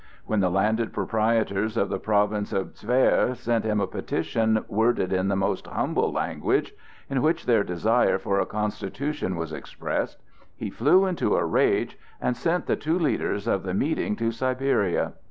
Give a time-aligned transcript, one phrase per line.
[0.25, 5.27] When the landed proprietors of the province of Tver sent him a petition worded in
[5.27, 6.73] the most humble language,
[7.07, 10.17] in which their desire for a constitution was expressed,
[10.55, 15.13] he flew into a rage, and sent the two leaders of the meeting to Siberia.